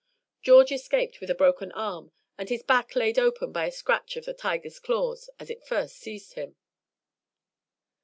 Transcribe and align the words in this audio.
George 0.41 0.71
escaped 0.71 1.21
with 1.21 1.29
a 1.29 1.35
broken 1.35 1.71
arm 1.73 2.11
and 2.35 2.49
his 2.49 2.63
back 2.63 2.95
laid 2.95 3.19
open 3.19 3.51
by 3.51 3.67
a 3.67 3.71
scratch 3.71 4.17
of 4.17 4.25
the 4.25 4.33
tiger's 4.33 4.79
claws 4.79 5.29
as 5.37 5.51
it 5.51 5.63
first 5.63 5.97
seized 5.97 6.33
him. 6.33 6.55